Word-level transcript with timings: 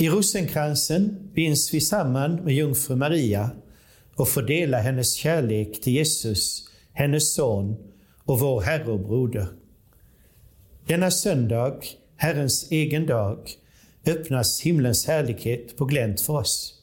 I 0.00 0.08
rosenkransen 0.08 1.30
binds 1.34 1.74
vi 1.74 1.80
samman 1.80 2.34
med 2.34 2.54
jungfru 2.54 2.96
Maria 2.96 3.50
och 4.16 4.28
får 4.28 4.42
dela 4.42 4.78
hennes 4.78 5.14
kärlek 5.14 5.80
till 5.80 5.92
Jesus, 5.92 6.68
hennes 6.92 7.34
son 7.34 7.76
och 8.24 8.40
vår 8.40 8.60
Herre 8.60 8.92
och 8.92 9.00
Broder. 9.00 9.46
Denna 10.86 11.10
söndag, 11.10 11.74
Herrens 12.16 12.70
egen 12.70 13.06
dag, 13.06 13.50
öppnas 14.06 14.60
himlens 14.60 15.06
härlighet 15.06 15.76
på 15.76 15.84
glänt 15.84 16.20
för 16.20 16.32
oss. 16.32 16.74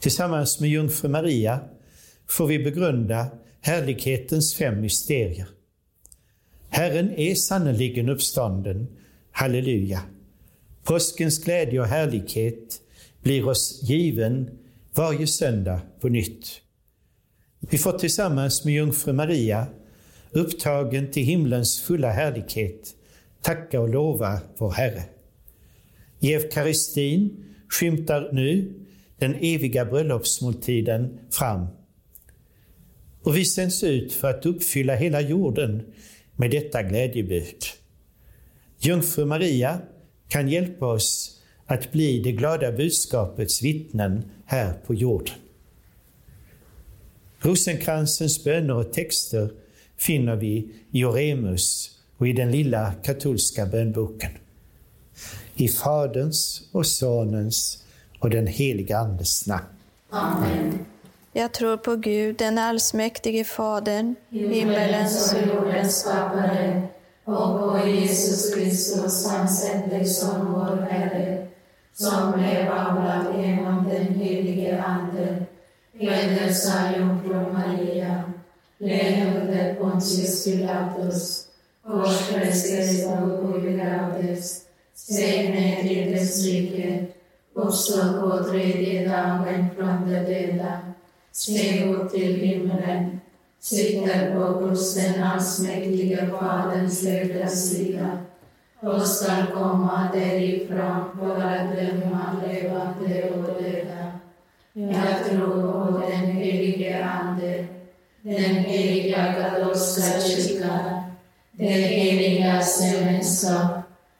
Tillsammans 0.00 0.60
med 0.60 0.70
jungfru 0.70 1.08
Maria 1.08 1.60
får 2.28 2.46
vi 2.46 2.58
begrunda 2.58 3.26
härlighetens 3.60 4.54
fem 4.54 4.80
mysterier. 4.80 5.48
Herren 6.68 7.10
är 7.10 7.34
sannerligen 7.34 8.08
uppstånden. 8.08 8.86
Halleluja! 9.32 10.02
Påskens 10.90 11.44
glädje 11.44 11.80
och 11.80 11.86
härlighet 11.86 12.80
blir 13.22 13.48
oss 13.48 13.80
given 13.82 14.50
varje 14.94 15.26
söndag 15.26 15.80
på 16.00 16.08
nytt. 16.08 16.60
Vi 17.60 17.78
får 17.78 17.92
tillsammans 17.92 18.64
med 18.64 18.74
jungfru 18.74 19.12
Maria, 19.12 19.66
upptagen 20.30 21.10
till 21.10 21.22
himlens 21.22 21.80
fulla 21.80 22.10
härlighet, 22.10 22.94
tacka 23.42 23.80
och 23.80 23.88
lova 23.88 24.40
vår 24.56 24.70
Herre. 24.70 25.02
I 26.20 26.34
eukaristin 26.34 27.44
skymtar 27.68 28.28
nu 28.32 28.74
den 29.18 29.34
eviga 29.34 29.84
bröllopsmåltiden 29.84 31.18
fram. 31.30 31.66
Och 33.22 33.36
vi 33.36 33.44
sänds 33.44 33.84
ut 33.84 34.12
för 34.12 34.30
att 34.30 34.46
uppfylla 34.46 34.94
hela 34.94 35.20
jorden 35.20 35.82
med 36.36 36.50
detta 36.50 36.82
glädjebud. 36.82 37.56
Jungfru 38.78 39.24
Maria 39.24 39.80
kan 40.30 40.48
hjälpa 40.48 40.86
oss 40.86 41.40
att 41.66 41.92
bli 41.92 42.20
det 42.20 42.32
glada 42.32 42.72
budskapets 42.72 43.62
vittnen 43.62 44.30
här 44.46 44.72
på 44.86 44.94
jorden. 44.94 45.34
Rosenkransens 47.38 48.44
böner 48.44 48.74
och 48.74 48.92
texter 48.92 49.50
finner 49.96 50.36
vi 50.36 50.68
i 50.90 51.04
Oremus 51.04 51.90
och 52.16 52.28
i 52.28 52.32
den 52.32 52.50
lilla 52.50 52.92
katolska 53.02 53.66
bönboken. 53.66 54.30
I 55.54 55.68
Faderns 55.68 56.62
och 56.72 56.86
Sonens 56.86 57.84
och 58.18 58.30
den 58.30 58.46
helige 58.46 58.98
Andes 58.98 59.46
namn. 59.46 59.64
Amen. 60.10 60.78
Jag 61.32 61.52
tror 61.52 61.76
på 61.76 61.96
Gud, 61.96 62.36
den 62.36 62.58
allsmäktige 62.58 63.44
Fadern, 63.44 64.14
himmelens 64.30 65.34
och 65.34 65.48
jordens 65.48 66.00
skapare, 66.00 66.88
och 67.24 67.58
på 67.58 67.88
Jesus 67.88 68.54
Kristus, 68.54 69.26
hans 69.30 69.70
ende 69.70 70.04
Son, 70.04 70.52
vår 70.52 70.86
Herre, 70.90 71.46
som 71.92 72.32
blev 72.32 72.72
avlad 72.72 73.26
genom 73.38 73.88
den 73.88 74.14
helige 74.14 74.82
Ande, 74.82 75.46
föddes 75.98 76.76
av 76.76 76.98
jungfru 76.98 77.52
Maria, 77.52 78.32
led 78.78 79.36
under 79.42 79.74
Pontius 79.74 80.44
Pilatus, 80.44 81.46
korsfästes 81.86 83.06
och 83.06 83.60
begravdes, 83.62 84.62
steg 84.94 85.50
ner 85.50 85.82
till 85.82 86.12
dess 86.12 86.44
rike, 86.44 87.06
uppstod 87.54 88.20
på 88.20 88.44
tredje 88.44 89.08
dagen 89.08 89.66
från 89.76 90.10
de 90.10 90.20
döda, 90.20 90.80
steg 91.32 91.94
upp 91.94 92.12
till 92.12 92.36
himlen, 92.36 93.19
sitter 93.60 94.34
på 94.34 94.40
hos 94.40 94.94
den 94.94 95.22
allsmäktige 95.22 96.26
Faderns 96.30 97.06
högra 97.06 97.48
sida 97.48 98.18
och 98.80 99.06
skall 99.06 99.46
komma 99.54 100.08
därifrån 100.14 101.04
för 101.18 101.40
att 101.40 101.76
döma 101.76 102.42
levande 102.46 103.30
och 103.30 103.62
döda. 103.62 104.12
Jag 104.72 105.24
tror 105.30 105.72
på 105.72 106.00
den 106.10 106.26
helige 106.26 107.04
Ande, 107.04 107.66
den 108.22 108.54
heliga 108.54 109.34
katolska 109.34 110.20
kyrkan, 110.20 111.02
det 111.52 111.66
heligaste 111.66 112.86
gemenskap, 112.86 113.70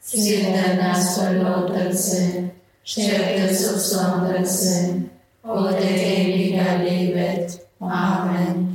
syndernas 0.00 1.19
förlåtelse, 1.21 2.49
köttets 2.84 3.73
uppståndelse 3.73 5.03
och 5.43 5.73
det 5.73 6.21
eviga 6.21 6.83
livet. 6.83 7.77
Amen. 7.79 8.69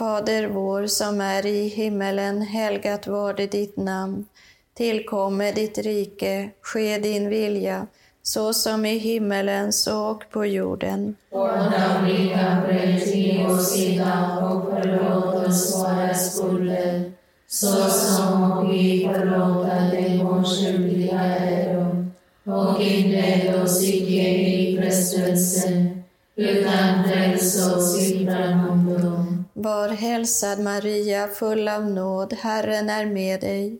Fader 0.00 0.46
vår 0.46 0.86
som 0.86 1.20
är 1.20 1.46
i 1.46 1.68
himmelen, 1.68 2.42
helgat 2.42 3.06
varde 3.06 3.46
ditt 3.46 3.76
namn. 3.76 4.24
Tillkomme 4.74 5.52
ditt 5.52 5.78
rike, 5.78 6.50
ske 6.62 6.98
din 6.98 7.28
vilja, 7.28 7.86
så 8.22 8.52
som 8.52 8.86
i 8.86 8.98
himmelen 8.98 9.72
så 9.72 10.06
och 10.06 10.24
på 10.30 10.46
jorden. 10.46 11.16
Vårt 11.30 11.50
dagliga 11.50 12.62
bröd 12.66 12.98
ge 12.98 13.46
oss 13.46 13.76
idag 13.78 14.52
och 14.52 14.72
förlåt 14.72 15.46
oss 15.46 15.76
våra 15.76 16.14
skulder, 16.14 17.12
så 17.48 17.90
som 17.90 18.68
vi 18.70 19.10
förlåta 19.14 19.74
dem 19.74 20.26
vår 20.26 20.44
skyldiga 20.44 21.20
äro. 21.20 22.06
Och 22.44 22.82
inled 22.82 23.62
oss 23.62 23.82
icke 23.82 24.28
i 24.28 24.78
frestelse, 24.80 25.86
utan 26.36 27.04
fräls 27.04 27.66
oss 27.66 28.10
ifrån 28.10 28.68
ondo. 28.70 29.29
Var 29.62 29.88
hälsad 29.88 30.60
Maria, 30.60 31.28
full 31.28 31.68
av 31.68 31.90
nåd, 31.90 32.34
Herren 32.40 32.90
är 32.90 33.06
med 33.06 33.40
dig. 33.40 33.78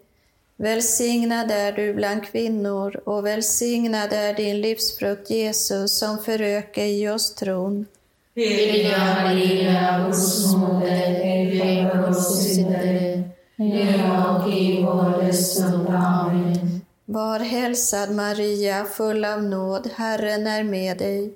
Välsignad 0.56 1.50
är 1.50 1.72
du 1.72 1.94
bland 1.94 2.24
kvinnor 2.24 3.00
och 3.04 3.26
välsignad 3.26 4.12
är 4.12 4.34
din 4.34 4.60
livsfrukt 4.60 5.30
Jesus 5.30 5.98
som 5.98 6.18
föröker 6.18 6.84
i 6.84 7.08
oss 7.08 7.34
tron. 7.34 7.86
Heliga 8.34 8.98
Maria, 8.98 10.04
Guds 10.06 10.54
moder, 10.56 11.50
be 11.50 11.90
för 11.90 12.10
oss 12.10 12.44
syndare, 12.44 13.22
nu 13.56 14.02
och 14.28 14.52
i 14.52 14.82
vår 14.82 15.22
dödsstund. 15.22 15.88
Amen. 15.88 16.80
Var 17.04 17.38
hälsad 17.38 18.10
Maria, 18.10 18.84
full 18.84 19.24
av 19.24 19.42
nåd, 19.42 19.90
Herren 19.96 20.46
är 20.46 20.64
med 20.64 20.98
dig. 20.98 21.34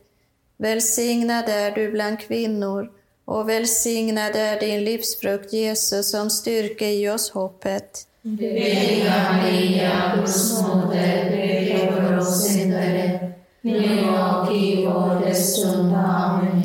Välsignad 0.56 1.49
är 1.49 1.71
du 1.71 1.91
bland 1.91 2.21
kvinnor 2.21 2.91
och 3.25 3.49
välsignad 3.49 4.37
är 4.37 4.61
din 4.61 4.85
livsfrukt 4.85 5.53
Jesus 5.53 6.11
som 6.11 6.31
styrker 6.31 6.89
i 6.89 7.09
oss 7.09 7.31
hoppet. 7.31 8.07
Heliga 8.23 9.33
Maria, 9.33 10.17
Guds 10.17 10.62
moder, 10.62 11.31
be 11.31 11.93
för 11.93 12.19
oss 12.19 12.49
syndare, 12.49 13.33
nu 13.61 14.11
och 14.11 14.57
i 14.57 14.87
vår 14.87 15.27
dödsstund. 15.27 15.95
Amen. 15.95 16.63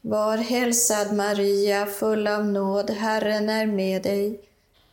Var 0.00 0.36
hälsad 0.36 1.12
Maria, 1.12 1.86
full 1.86 2.26
av 2.26 2.46
nåd, 2.46 2.90
Herren 2.90 3.48
är 3.48 3.66
med 3.66 4.02
dig. 4.02 4.40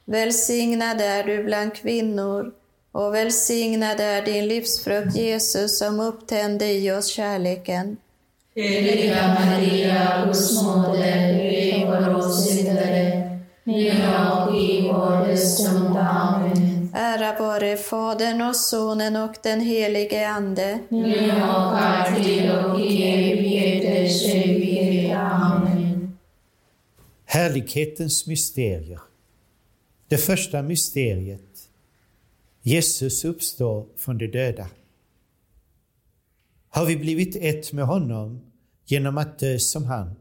Välsignad 0.06 1.02
är 1.02 1.24
du 1.24 1.44
bland 1.44 1.76
kvinnor 1.76 2.52
och 2.92 3.16
välsignad 3.16 4.00
är 4.00 4.22
din 4.22 4.48
livsfrukt 4.48 5.16
Jesus 5.16 5.78
som 5.80 6.00
upptände 6.00 6.66
i 6.66 6.92
oss 6.92 7.08
kärleken. 7.08 7.98
Heliga 8.58 9.36
Maria, 9.40 10.26
Guds 10.26 10.64
moder, 10.64 11.34
be 11.34 11.86
för 11.86 12.16
oss 12.16 12.50
syndare, 12.50 13.40
nu 13.64 13.90
och 14.32 14.56
i 14.56 14.82
vår 14.82 15.28
dödsstund. 15.28 15.98
Amen. 15.98 16.90
Ära 16.94 17.40
vare 17.40 17.78
Fadern 17.78 18.42
och 18.42 18.56
Sonen 18.56 19.16
och 19.16 19.36
den 19.44 19.62
helige 19.62 20.28
Ande. 20.30 20.80
Nu 20.90 21.32
och 21.32 21.82
alltid 21.82 22.52
och 22.52 22.80
i 22.82 23.04
evigheters 23.04 24.26
evighet. 24.26 25.18
Amen. 25.18 26.18
Härlighetens 27.26 28.28
mysterier. 28.28 29.00
Det 30.08 30.18
första 30.18 30.62
mysteriet. 30.62 31.70
Jesus 32.62 33.26
uppstår 33.26 33.86
från 33.98 34.18
de 34.18 34.28
döda. 34.28 34.68
Har 36.76 36.86
vi 36.86 36.98
blivit 36.98 37.36
ett 37.36 37.74
med 37.74 37.86
honom 37.86 38.52
genom 38.86 39.18
att 39.18 39.40
dö 39.40 39.60
som 39.60 39.84
han, 39.84 40.16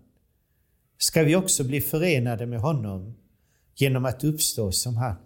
ska 0.98 1.22
vi 1.22 1.36
också 1.36 1.64
bli 1.64 1.80
förenade 1.80 2.46
med 2.46 2.60
honom 2.60 3.14
genom 3.74 4.04
att 4.04 4.24
uppstå 4.24 4.72
som 4.72 4.96
han. 4.96 5.16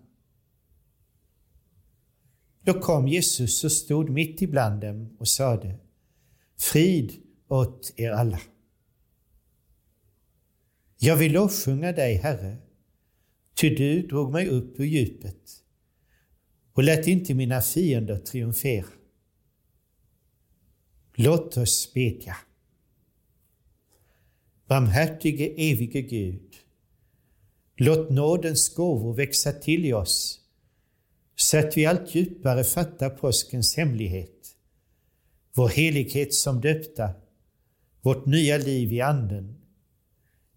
Då 2.62 2.80
kom 2.80 3.08
Jesus 3.08 3.64
och 3.64 3.72
stod 3.72 4.10
mitt 4.10 4.42
ibland 4.42 4.80
dem 4.80 5.16
och 5.18 5.28
sade 5.28 5.78
Frid 6.56 7.12
åt 7.48 7.92
er 7.96 8.10
alla. 8.10 8.40
Jag 10.98 11.16
vill 11.16 11.32
lovsjunga 11.32 11.92
dig, 11.92 12.14
Herre, 12.14 12.56
ty 13.54 13.74
du 13.74 14.06
drog 14.06 14.32
mig 14.32 14.48
upp 14.48 14.80
ur 14.80 14.84
djupet 14.84 15.64
och 16.72 16.82
lät 16.82 17.06
inte 17.06 17.34
mina 17.34 17.60
fiender 17.60 18.16
triumfera. 18.18 18.86
Låt 21.20 21.56
oss 21.56 21.94
bedja. 21.94 22.36
Barmhärtige 24.66 25.54
evige 25.56 26.02
Gud, 26.02 26.56
låt 27.76 28.10
nådens 28.10 28.74
gåvor 28.74 29.14
växa 29.14 29.52
till 29.52 29.86
i 29.86 29.92
oss 29.92 30.40
så 31.36 31.58
att 31.58 31.76
vi 31.76 31.86
allt 31.86 32.14
djupare 32.14 32.64
fattar 32.64 33.10
påskens 33.10 33.76
hemlighet. 33.76 34.54
vår 35.58 35.68
helighet 35.68 36.34
som 36.34 36.60
döpta, 36.60 37.10
vårt 38.02 38.26
nya 38.26 38.58
liv 38.58 38.92
i 38.92 39.00
Anden, 39.00 39.56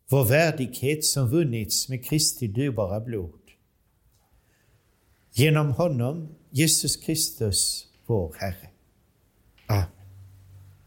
vår 0.09 0.25
värdighet 0.25 1.05
som 1.05 1.29
vunnits 1.29 1.89
med 1.89 2.05
Kristi 2.05 2.47
dyrbara 2.47 2.99
blod. 2.99 3.39
Genom 5.33 5.71
honom, 5.71 6.35
Jesus 6.49 6.95
Kristus, 6.95 7.87
vår 8.05 8.35
Herre. 8.39 8.70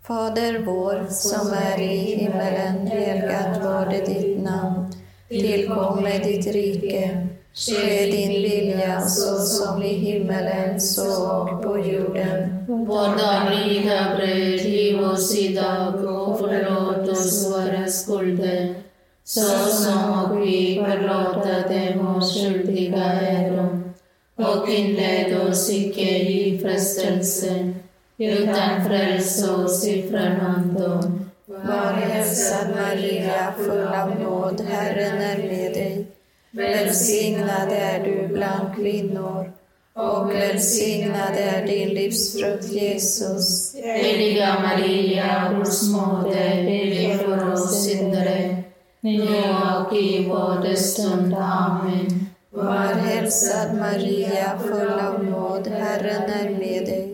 Fader 0.07 0.59
vår, 0.67 1.07
som 1.11 1.53
är 1.53 1.81
i 1.81 1.97
himmelen, 1.97 2.87
helgat 2.87 3.65
varde 3.65 3.97
ditt 3.97 4.43
namn. 4.43 4.93
Tillkomme 5.29 6.19
ditt 6.19 6.47
rike. 6.47 7.29
Ske 7.55 8.07
din 8.07 8.43
vilja 8.43 9.01
så 9.01 9.39
som 9.39 9.83
i 9.83 9.95
himmelen, 9.95 10.81
så 10.81 11.33
och 11.33 11.63
på 11.63 11.79
jorden. 11.79 12.65
Vårt 12.69 13.19
dagliga 13.19 14.17
bröd 14.17 14.61
giv 14.61 15.01
oss 15.01 15.39
idag 15.39 15.95
och 15.95 16.39
förlåt 16.39 17.09
oss 17.09 17.53
våra 17.53 17.87
skulder, 17.87 18.75
så 19.25 19.69
som 19.69 20.41
vi 20.41 20.85
förlåta 20.87 21.69
dem 21.69 22.17
oss 22.17 22.35
skyldiga 22.35 23.05
äro. 23.05 23.93
Och 24.37 24.69
inled 24.69 25.49
oss 25.49 25.71
icke 25.71 26.19
i 26.19 26.59
frestelse, 26.63 27.75
utan 28.19 28.85
fräls 28.85 29.49
oss 29.49 29.87
ifrån 29.87 30.41
ondo. 30.41 31.03
Var 31.47 31.93
hälsad 31.93 32.71
Maria, 32.77 33.55
full 33.57 33.87
av 33.87 34.21
nåd, 34.21 34.61
Herren 34.61 35.23
är 35.23 35.39
med 35.39 35.73
dig. 35.73 36.07
Välsignad 36.51 37.69
är 37.73 38.05
du 38.05 38.29
bland 38.29 38.75
kvinnor 38.77 39.53
och 39.97 40.31
välsignad 40.31 41.37
är 41.37 41.67
din 41.67 41.89
livsfrukt, 41.89 42.73
Jesus. 42.73 43.75
Heliga 43.75 44.57
Maria, 44.63 45.53
Guds 45.55 45.93
moder, 45.93 46.65
be 46.65 47.19
för 47.19 47.53
oss 47.53 47.85
syndare, 47.85 48.57
nu 49.01 49.23
och 49.81 49.97
i 49.97 50.29
vår 50.29 50.75
stund. 50.75 51.35
Amen. 51.39 52.27
Var 52.51 52.95
hälsad 52.95 53.75
Maria, 53.75 54.59
full 54.59 54.89
av 54.89 55.25
nåd, 55.25 55.69
Herren 55.69 56.23
är 56.23 56.51
med 56.51 56.85
dig. 56.85 57.14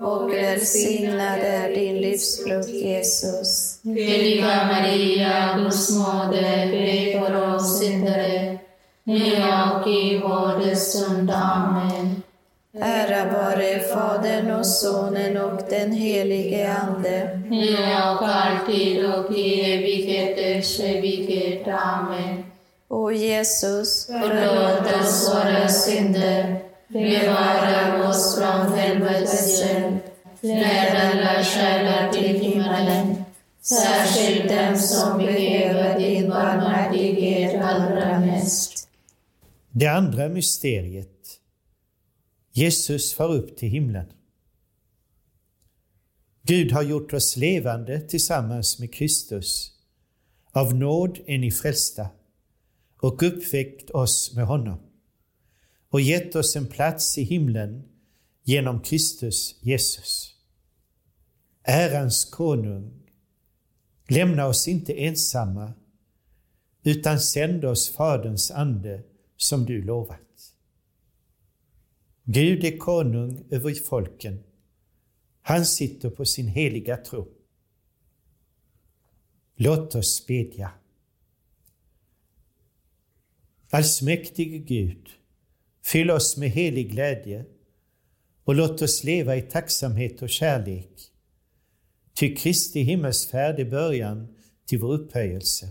och 0.00 0.32
välsignad 0.32 1.38
är 1.38 1.74
din 1.74 1.96
livsfrukt, 1.96 2.68
Jesus. 2.68 3.80
Heliga 3.84 4.66
Maria, 4.72 5.58
Guds 5.58 5.90
moder, 5.90 6.70
be 6.70 7.20
för 7.20 7.54
oss 7.54 7.78
syndare, 7.78 8.58
nu 9.04 9.32
och 9.74 9.88
i 9.88 10.18
vår 10.18 10.74
stund. 10.74 11.30
Amen. 11.30 12.22
Ära 12.80 13.32
vare 13.32 13.80
Fadern 13.80 14.50
och 14.50 14.66
Sonen 14.66 15.36
och 15.36 15.60
den 15.70 15.92
helige 15.92 16.72
Ande. 16.72 17.40
Nu 17.50 17.74
och 17.74 18.28
alltid 18.28 19.06
och 19.14 19.36
i 19.36 19.72
evigheters 19.74 20.80
evighet. 20.80 21.68
Amen. 21.68 22.44
O 22.88 23.12
Jesus, 23.12 24.06
Förlåt 24.06 25.02
oss 25.02 25.34
våra 25.34 25.68
synder, 25.68 26.63
bevara 27.02 28.08
oss 28.08 28.38
från 28.38 28.78
helvetets 28.78 29.62
eld, 29.62 30.00
led 30.40 30.96
alla 30.96 31.44
själar 31.44 32.12
till 32.12 32.40
himmelen, 32.40 33.24
särskilt 33.60 34.48
dem 34.48 34.76
som 34.76 35.18
behöver 35.18 35.98
din 35.98 36.28
barmhärtighet 36.28 37.62
allra 37.62 38.20
mest. 38.20 38.88
Det 39.70 39.86
andra 39.86 40.28
mysteriet. 40.28 41.40
Jesus 42.52 43.14
far 43.14 43.34
upp 43.34 43.56
till 43.56 43.68
himlen. 43.68 44.06
Gud 46.42 46.72
har 46.72 46.82
gjort 46.82 47.12
oss 47.12 47.36
levande 47.36 48.00
tillsammans 48.00 48.78
med 48.78 48.94
Kristus. 48.94 49.70
Av 50.52 50.74
nåd 50.74 51.18
är 51.26 51.38
ni 51.38 51.50
frälsta. 51.50 52.08
och 53.00 53.22
uppväckt 53.22 53.90
oss 53.90 54.32
med 54.36 54.46
honom 54.46 54.78
och 55.94 56.00
gett 56.00 56.36
oss 56.36 56.56
en 56.56 56.66
plats 56.66 57.18
i 57.18 57.22
himlen 57.22 57.82
genom 58.42 58.80
Kristus 58.80 59.58
Jesus. 59.60 60.34
Ärans 61.62 62.24
konung, 62.24 63.10
lämna 64.08 64.46
oss 64.46 64.68
inte 64.68 64.92
ensamma 64.92 65.72
utan 66.82 67.20
sänd 67.20 67.64
oss 67.64 67.90
Faderns 67.90 68.50
ande 68.50 69.02
som 69.36 69.64
du 69.64 69.82
lovat. 69.82 70.54
Gud 72.24 72.64
är 72.64 72.78
konung 72.78 73.46
över 73.50 73.74
folken. 73.74 74.42
Han 75.42 75.66
sitter 75.66 76.10
på 76.10 76.24
sin 76.24 76.48
heliga 76.48 76.96
tro. 76.96 77.28
Låt 79.56 79.94
oss 79.94 80.26
bedja. 80.26 80.70
Allsmäktige 83.70 84.58
Gud, 84.58 85.08
fyll 85.84 86.10
oss 86.10 86.36
med 86.36 86.50
helig 86.50 86.90
glädje 86.90 87.44
och 88.44 88.54
låt 88.54 88.82
oss 88.82 89.04
leva 89.04 89.36
i 89.36 89.42
tacksamhet 89.42 90.22
och 90.22 90.30
kärlek. 90.30 90.90
Ty 92.14 92.36
Kristi 92.36 92.80
himmelsfärd 92.80 93.60
är 93.60 93.70
början 93.70 94.34
till 94.66 94.78
vår 94.78 94.92
upphöjelse 94.92 95.68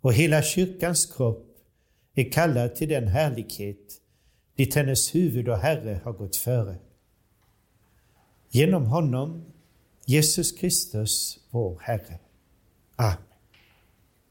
och 0.00 0.14
hela 0.14 0.42
kyrkans 0.42 1.06
kropp 1.06 1.44
är 2.14 2.32
kallad 2.32 2.74
till 2.74 2.88
den 2.88 3.08
härlighet 3.08 4.00
dit 4.56 4.74
hennes 4.74 5.14
huvud 5.14 5.48
och 5.48 5.58
Herre 5.58 6.00
har 6.04 6.12
gått 6.12 6.36
före. 6.36 6.78
Genom 8.50 8.86
honom, 8.86 9.44
Jesus 10.04 10.52
Kristus, 10.52 11.38
vår 11.50 11.78
Herre. 11.80 12.18
Amen. 12.96 13.27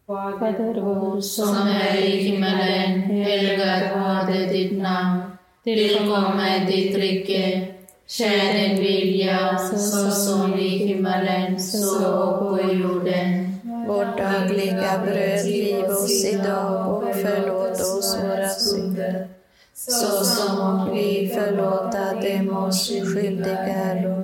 Fader 0.08 0.82
vår 0.82 1.22
som 1.22 1.56
är 1.68 1.96
i 1.96 2.18
himmelen, 2.18 3.02
helgat 3.02 3.96
varde 3.96 4.46
ditt 4.46 4.82
namn. 4.82 5.22
Tillkomme 5.64 6.66
ditt 6.68 6.96
rike. 6.96 7.68
Sker 8.08 8.54
din 8.54 8.78
vilja, 8.80 9.58
så 9.58 10.12
som 10.12 10.54
i 10.54 10.68
himmelen, 10.68 11.60
så 11.60 12.14
och 12.14 12.40
på 12.40 12.74
jorden. 12.74 13.60
Vårt 13.88 14.18
dagliga 14.18 15.02
bröd 15.06 15.46
giv 15.46 15.86
oss 15.86 16.26
idag 16.26 16.94
och 16.94 17.16
förlåt 17.16 17.82
oss 17.82 18.18
våra 18.24 18.50
synder 18.50 19.28
så 19.74 20.26
som 20.26 20.90
vi 20.94 21.32
förlåta 21.36 22.14
dem 22.14 22.58
oss 22.58 22.90
skyldiga 22.90 23.58
äro. 23.58 24.24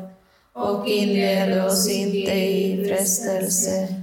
Och 0.54 0.88
inled 0.88 1.66
oss 1.66 1.90
inte 1.90 2.32
i 2.32 2.86
frestelse, 2.88 4.03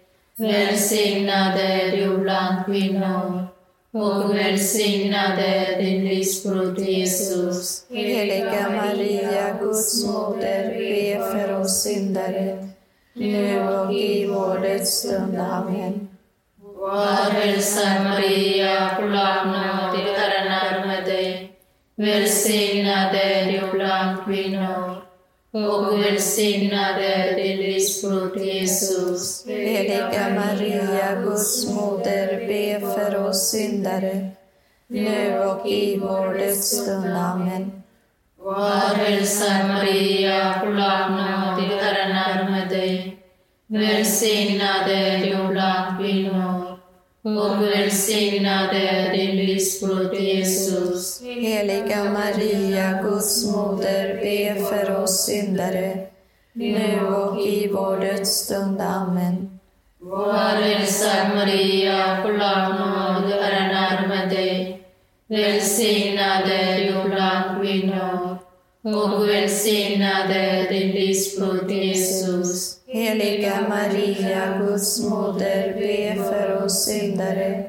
Välsignad 0.37 1.59
är 1.59 1.97
du 1.97 2.17
bland 2.17 2.65
kvinnor 2.65 3.47
och 3.93 4.35
välsignad 4.35 5.39
är 5.39 5.81
din 5.81 6.05
livsfrukt 6.05 6.79
Jesus. 6.79 7.85
Heliga 7.89 8.69
Maria, 8.69 9.57
Guds 9.59 10.07
moder, 10.07 10.69
be 10.69 11.31
för 11.31 11.59
oss 11.59 11.83
syndare, 11.83 12.69
nu 13.13 13.69
och 13.69 13.93
i 13.93 14.27
vår 14.27 14.59
dödsstund. 14.59 15.37
Amen. 15.37 16.07
Var 16.61 17.31
hälsad 17.31 18.03
Maria, 18.03 18.95
full 18.99 19.15
av 19.15 19.47
nåd, 19.47 19.99
Herren 20.17 20.51
är 20.51 20.87
med 20.87 21.05
dig. 21.05 21.51
Välsignad 21.95 23.15
är 23.15 23.51
du 23.51 23.71
bland 23.71 24.25
kvinnor 24.25 25.00
och 25.53 25.99
välsignad 25.99 26.95
är 27.01 27.35
din 27.35 27.57
livsfrukt 27.57 28.45
Jesus. 28.45 29.45
Heliga 29.47 30.29
Maria, 30.35 31.21
Guds 31.23 31.69
moder, 31.69 32.47
be 32.47 32.79
för 32.79 33.27
oss 33.27 33.49
syndare, 33.51 34.29
nu 34.87 35.39
och 35.39 35.67
i 35.67 35.97
vår 35.97 36.33
dödsstund. 36.33 37.17
Amen. 37.17 37.83
Var 38.39 38.95
hälsad 38.95 39.67
Maria, 39.67 40.59
full 40.59 40.75
nåd, 40.75 41.81
Herren 41.81 42.11
är 42.11 42.51
med 42.51 42.69
dig. 42.69 43.17
Välsignad 43.67 44.89
är 44.89 45.17
du 45.17 45.47
bland 45.47 45.99
kvinnor 45.99 46.60
och 47.23 47.61
välsignad 47.61 48.69
är 48.73 49.11
din 49.11 49.35
livsfrukt 49.35 50.19
Jesus. 50.19 51.21
Heliga 51.21 52.03
Maria, 52.03 53.01
Guds 53.03 53.55
moder, 53.55 54.19
be 54.21 54.65
för 54.65 55.03
oss 55.03 55.25
syndare, 55.25 56.07
nu 56.53 57.05
och 57.05 57.41
i 57.41 57.67
vår 57.67 57.99
dödsstund. 57.99 58.81
Amen. 58.81 59.59
Var 59.99 60.61
hälsad 60.61 61.35
Maria, 61.35 62.23
full 62.23 62.41
av 62.41 62.69
nåd, 62.69 63.31
Herren 63.31 63.71
är 63.71 64.07
med 64.07 64.29
dig. 64.29 64.81
Välsignad 65.27 66.51
är 66.51 66.77
du 66.77 67.09
bland 67.09 67.61
kvinnor 67.61 68.30
och 68.83 69.29
välsignade 69.29 70.67
din 70.69 70.91
livsfrukt 70.91 71.71
Jesus. 71.71 72.79
Heliga 72.87 73.65
Maria, 73.69 74.57
Guds 74.59 75.03
moder, 75.09 75.73
be 75.73 76.23
för 76.23 76.65
oss 76.65 76.85
syndare, 76.85 77.63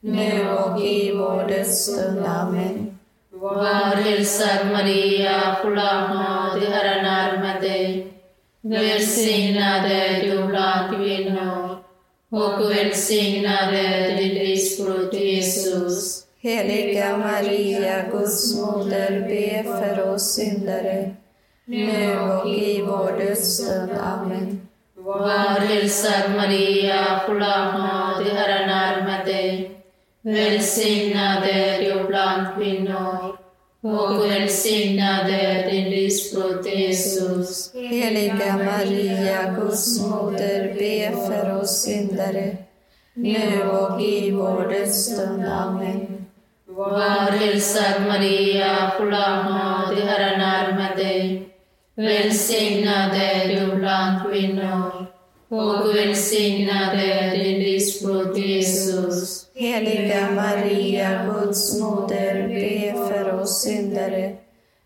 nu 0.00 0.48
och 0.48 0.84
i 0.84 1.12
vår 1.12 1.48
dödsstund. 1.48 2.26
Amen. 2.26 2.98
Var 3.30 3.96
hälsad 3.96 4.66
Maria, 4.72 5.56
full 5.62 5.78
av 5.78 6.08
nåd, 6.10 6.62
Herren 6.68 7.06
är 7.06 7.38
med 7.38 7.62
dig. 7.62 8.06
Välsignad 8.60 9.92
är 9.92 10.22
du 10.22 10.46
bland 10.46 10.96
kvinnor 10.96 11.76
och 12.30 12.70
välsignad 12.70 13.74
är 13.74 14.16
din 14.16 14.34
livsfrukt 14.34 15.14
Jesus. 15.14 16.26
Heliga 16.42 17.16
Maria, 17.16 18.10
Guds 18.10 18.56
moder, 18.56 19.20
be 19.28 19.62
för 19.62 20.14
oss 20.14 20.34
syndare, 20.34 21.14
nu 21.64 22.18
och 22.20 22.48
i 22.48 22.82
vår 22.82 23.18
dödsstund. 23.18 23.90
Amen. 24.00 24.68
Var 24.96 25.60
hälsad 25.60 26.30
Maria, 26.36 27.20
full 27.26 27.42
av 27.42 27.66
nåd, 27.74 28.26
Herren 28.26 28.70
är 28.70 29.02
med 29.02 29.26
dig. 29.26 29.70
Välsignad 30.22 31.44
är 31.44 31.82
du 31.82 32.04
bland 32.04 32.56
kvinnor 32.56 33.36
och 33.80 34.24
välsignad 34.24 35.30
är 35.30 35.70
din 35.70 35.90
livsfrukt 35.90 36.66
Jesus. 36.74 37.74
Heliga 37.74 38.56
Maria, 38.56 39.54
Guds 39.60 40.00
moder, 40.00 40.74
be 40.74 41.26
för 41.26 41.60
oss 41.60 41.82
syndare, 41.82 42.56
nu 43.14 43.62
och 43.62 44.02
i 44.02 44.30
vår 44.30 44.68
dödsstund. 44.68 45.44
Amen. 45.44 46.11
Var 46.90 47.30
hälsad 47.30 48.06
Maria, 48.08 48.90
full 48.98 49.14
av 49.14 49.44
nåd, 49.44 49.98
Herren 49.98 50.40
är 50.40 50.72
med 50.72 50.96
dig. 50.96 51.48
Välsignad 51.94 53.10
är 53.14 53.48
du 53.48 53.76
bland 53.76 54.30
kvinnor 54.30 55.06
och 55.48 55.96
välsignad 55.96 56.94
är 56.94 57.36
din 57.36 57.58
livsfrukt 57.58 58.38
Jesus. 58.38 59.46
Heliga 59.54 60.30
Maria, 60.30 61.26
Guds 61.26 61.80
moder, 61.80 62.48
be 62.48 63.08
för 63.08 63.40
oss 63.40 63.62
syndare, 63.62 64.36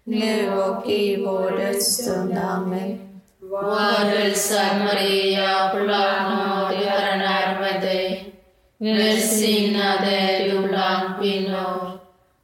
nu 0.05 0.53
och 0.53 0.91
i 0.91 1.25
vår 1.25 1.51
dödsstund. 1.51 2.39
Amen. 2.39 3.21
Var 3.41 4.05
hälsad 4.05 4.79
Maria, 4.79 5.71
full 5.73 5.91
av 5.91 6.31
nåd, 6.31 6.75
Herren 6.85 7.21
är 7.21 7.61
med 7.61 7.83
dig. 7.83 8.33
Välsignad 8.79 10.05
är 10.09 10.36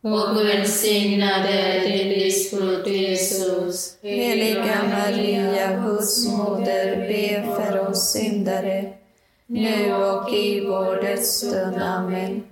och 0.02 0.46
välsignad 0.48 1.46
är 1.46 1.80
din 1.80 2.08
livsfrukt 2.08 2.88
Jesus. 2.88 3.98
Heliga 4.02 4.76
Maria, 4.90 5.80
Guds 5.82 6.28
moder, 6.28 6.96
be 6.96 7.56
för 7.56 7.88
oss 7.88 8.12
syndare, 8.12 8.92
nu 9.46 9.94
och 9.94 10.32
i 10.32 10.66
vår 10.66 11.02
dödsstund. 11.02 11.82
Amen. 11.82 12.42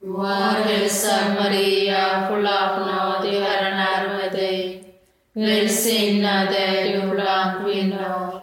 Var 0.00 0.64
hälsad 0.64 1.34
Maria, 1.34 2.28
full 2.28 2.46
av 2.46 2.78
nåd, 2.80 3.42
Herren 3.42 3.78
är 3.78 4.08
med 4.08 4.32
dig. 4.32 4.84
Välsignad 5.32 6.48
är 6.54 7.00
du 7.00 7.10
bland 7.10 7.64
kvinnor 7.64 8.39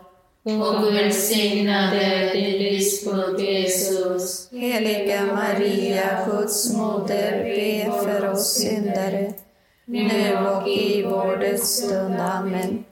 och 0.56 0.96
välsignad 0.96 1.94
är 1.94 2.34
din 2.34 2.52
livsfrukt 2.52 3.42
Jesus. 3.42 4.52
Heliga 4.52 5.26
Maria, 5.26 6.26
Guds 6.26 6.74
moder, 6.74 7.44
be 7.44 7.92
för 8.04 8.32
oss 8.32 8.54
syndare, 8.54 9.34
nu 9.86 10.38
och 10.38 10.68
i 10.68 11.04
vår 11.04 11.38
dödsstund. 11.38 12.16
Amen. 12.20 12.84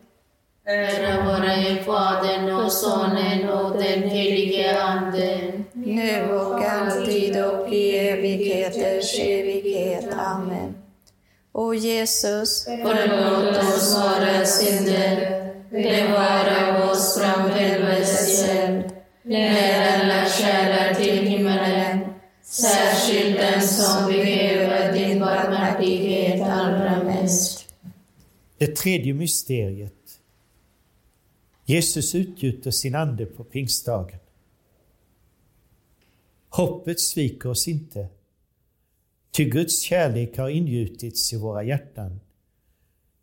Ära 0.67 1.25
vare 1.25 1.83
Fadern 1.83 2.55
och 2.55 2.71
Sonen 2.71 3.50
och 3.50 3.77
den 3.77 4.09
helige 4.09 4.81
Ande. 4.81 5.51
Nu 5.74 6.31
och 6.31 6.63
alltid 6.63 7.45
och 7.45 7.74
i 7.74 7.97
evigheters 7.97 9.19
evighet. 9.19 10.07
Amen. 10.17 10.75
O 11.51 11.74
Jesus, 11.74 12.65
Förlåt 12.65 13.57
oss 13.57 13.97
våra 13.97 14.45
synder, 14.45 15.35
bevara 15.84 16.91
oss 16.91 17.20
från 17.20 17.51
helvetets 17.51 18.44
eld. 18.44 18.84
Led 19.24 20.03
alla 20.03 20.25
själar 20.25 20.94
till 20.94 21.27
himmelen, 21.27 22.05
särskilt 22.44 23.38
den 23.38 23.62
som 23.62 24.08
behöver 24.08 24.94
din 24.94 25.20
barmhärtighet 25.20 26.41
allra 26.41 27.03
mest. 27.03 27.65
Det 28.58 28.75
tredje 28.75 29.13
mysteriet. 29.13 30.20
Jesus 31.65 32.15
utgjuter 32.15 32.72
sin 32.72 32.96
ande 32.96 33.25
på 33.25 33.44
pingstdagen. 33.44 34.20
Hoppet 36.50 37.00
sviker 37.00 37.50
oss 37.50 37.67
inte, 37.67 38.08
ty 39.32 39.46
Guds 39.46 39.82
kärlek 39.82 40.38
har 40.38 40.50
ingjutits 40.50 41.34
i 41.34 41.38
våra 41.38 41.63
hjärtan 41.63 42.20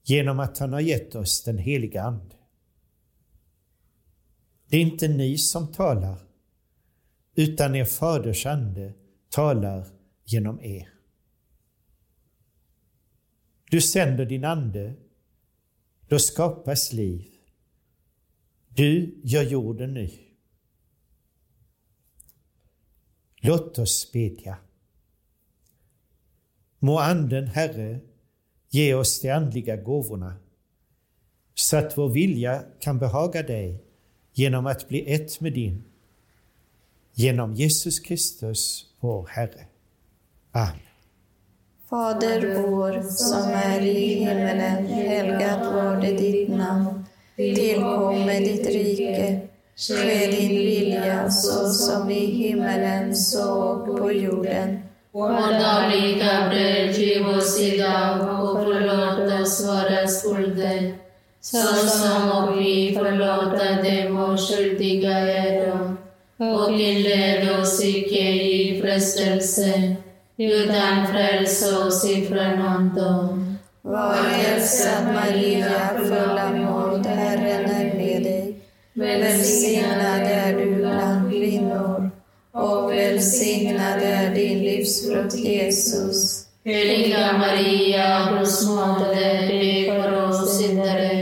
genom 0.05 0.41
att 0.41 0.59
han 0.59 0.73
har 0.73 0.81
gett 0.81 1.15
oss 1.15 1.45
den 1.45 1.59
heliga 1.59 2.03
Ande. 2.03 2.37
Det 4.73 4.79
är 4.79 4.83
inte 4.83 5.09
ni 5.09 5.39
som 5.39 5.73
talar, 5.73 6.19
utan 7.35 7.75
er 7.75 7.85
faders 7.85 8.47
ande 8.47 8.95
talar 9.29 9.87
genom 10.25 10.61
er. 10.61 10.89
Du 13.71 13.81
sänder 13.81 14.27
din 14.27 14.45
ande, 14.45 14.95
då 16.09 16.19
skapas 16.19 16.93
liv. 16.93 17.25
Du 18.69 19.21
gör 19.25 19.43
jorden 19.43 19.95
ny. 19.95 20.11
Låt 23.43 23.79
oss 23.79 24.13
bedja. 24.13 24.59
Må 26.79 26.99
Anden, 26.99 27.47
Herre, 27.47 28.01
ge 28.69 28.95
oss 28.95 29.21
de 29.21 29.31
andliga 29.31 29.77
gåvorna, 29.77 30.37
så 31.55 31.77
att 31.77 31.99
vår 31.99 32.09
vilja 32.09 32.65
kan 32.81 32.99
behaga 32.99 33.43
dig 33.43 33.92
genom 34.33 34.67
att 34.67 34.89
bli 34.89 35.15
ett 35.15 35.41
med 35.41 35.53
din. 35.53 35.85
Genom 37.15 37.55
Jesus 37.55 38.01
Kristus, 38.01 38.87
vår 39.01 39.27
Herre. 39.27 39.67
Amen. 40.53 40.77
Fader 41.91 42.63
vår 42.63 43.03
som 43.03 43.51
är 43.51 43.81
i 43.81 44.15
himmelen, 44.15 44.87
helgat 44.87 45.75
varde 45.75 46.13
ditt 46.13 46.49
namn. 46.49 47.05
Tillkomme 47.37 48.39
ditt 48.41 48.67
rike. 48.67 49.41
Ske 49.77 50.27
din 50.27 50.51
vilja 50.51 51.31
så 51.31 51.69
som 51.69 52.11
i 52.11 52.27
himmelen 52.27 53.17
så 53.17 53.53
och 53.53 53.99
på 53.99 54.13
jorden. 54.13 54.83
Vårt 55.13 55.51
dagliga 55.51 56.49
bröd 56.49 56.95
giv 56.95 57.29
oss 57.29 57.61
idag 57.61 58.21
och 58.21 58.65
förlåt 58.65 59.41
oss 59.41 59.67
våra 59.67 60.07
skulder, 60.07 60.95
såsom 61.43 62.31
och 62.33 62.61
vi 62.61 62.97
förlåta 62.99 63.83
dem 63.83 64.17
och 64.17 64.41
skyldiga 64.41 65.19
äro. 65.19 65.97
Och 66.39 66.71
inled 66.71 67.61
oss 67.61 67.85
icke 67.85 68.31
i 68.31 68.81
frestelse, 68.83 69.97
utan 70.37 71.07
fräls 71.07 71.73
oss 71.73 72.05
ifrån 72.05 72.67
ondo. 72.67 73.39
Var 73.83 74.15
hälsad 74.15 75.15
Maria, 75.15 75.91
full 75.99 76.39
av 76.39 76.55
nåd, 76.55 77.07
Herren 77.07 77.71
är 77.71 77.95
med 77.95 78.23
dig. 78.23 78.57
Välsignad 78.95 80.23
är 80.23 80.59
du 80.59 80.75
bland 80.75 81.31
kvinnor 81.31 82.11
och 82.53 82.93
välsignad 82.93 84.03
är 84.03 84.35
din 84.35 84.59
livsfrukt 84.59 85.35
Jesus. 85.35 86.47
Heliga 86.65 87.39
Maria, 87.39 88.29
Guds 88.31 88.69
moder, 88.69 89.49
be 89.49 90.03
för 90.03 90.29
oss 90.29 90.59
syndare, 90.59 91.22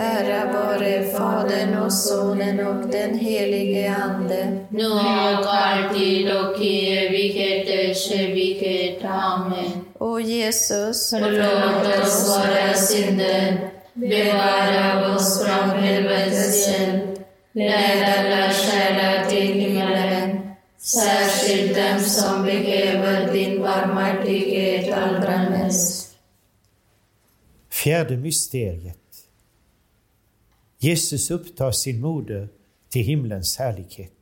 Ära 0.00 0.52
vare 0.52 1.04
Fadern 1.04 1.74
och 1.78 1.92
Sonen 1.92 2.66
och 2.66 2.88
den 2.88 3.18
helige 3.18 3.94
Ande. 3.94 4.64
Nu 4.68 4.86
och 4.86 5.54
alltid 5.54 6.36
och 6.36 6.62
i 6.62 6.98
evigheters 6.98 8.10
evighet. 8.12 9.04
Amen. 9.04 9.84
O 9.98 10.20
Jesus, 10.20 11.10
Förlåt 11.10 12.02
oss 12.02 12.28
våra 12.28 12.74
synder, 12.74 13.70
bevara 13.94 15.14
oss 15.14 15.44
från 15.44 15.70
helvetets 15.70 16.68
eld, 16.68 17.18
led 17.52 18.02
alla 18.18 18.52
själar 18.52 19.26
till 19.30 19.52
himmelen, 19.52 20.50
särskilt 20.78 21.76
dem 21.76 22.00
som 22.00 22.44
behöver 22.44 23.32
din 23.32 23.62
barmhärtighet 23.62 24.92
allra 24.92 25.50
mest. 25.50 26.08
Fjärde 27.70 28.16
mysteriet. 28.16 29.07
Jesus 30.78 31.30
upptar 31.30 31.72
sin 31.72 32.00
moder 32.00 32.48
till 32.88 33.04
himlens 33.04 33.56
härlighet. 33.56 34.12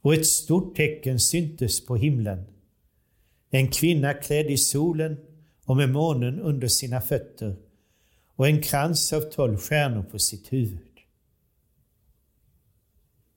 Och 0.00 0.14
ett 0.14 0.26
stort 0.26 0.76
tecken 0.76 1.20
syntes 1.20 1.86
på 1.86 1.96
himlen. 1.96 2.44
En 3.50 3.68
kvinna 3.68 4.14
klädd 4.14 4.50
i 4.50 4.56
solen 4.56 5.16
och 5.64 5.76
med 5.76 5.90
månen 5.90 6.40
under 6.40 6.68
sina 6.68 7.00
fötter 7.00 7.56
och 8.36 8.48
en 8.48 8.62
krans 8.62 9.12
av 9.12 9.20
tolv 9.20 9.56
stjärnor 9.56 10.02
på 10.02 10.18
sitt 10.18 10.52
huvud. 10.52 10.88